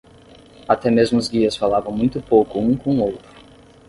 [0.67, 3.29] Até mesmo os guias falavam muito pouco um com o outro.